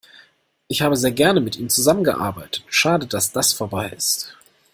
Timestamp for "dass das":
3.05-3.53